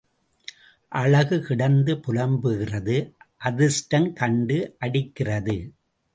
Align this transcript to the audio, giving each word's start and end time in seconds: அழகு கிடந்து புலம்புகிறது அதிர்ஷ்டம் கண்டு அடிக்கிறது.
அழகு 0.91 1.37
கிடந்து 1.41 1.95
புலம்புகிறது 2.07 2.97
அதிர்ஷ்டம் 3.37 4.09
கண்டு 4.13 4.75
அடிக்கிறது. 4.79 5.57